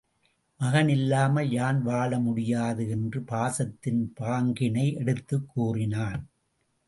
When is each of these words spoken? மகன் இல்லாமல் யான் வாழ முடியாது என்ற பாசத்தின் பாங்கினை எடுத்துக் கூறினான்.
மகன் 0.59 0.89
இல்லாமல் 0.89 1.51
யான் 1.51 1.81
வாழ 1.81 2.19
முடியாது 2.19 2.89
என்ற 2.89 3.19
பாசத்தின் 3.19 4.13
பாங்கினை 4.19 4.95
எடுத்துக் 4.95 5.49
கூறினான். 5.53 6.29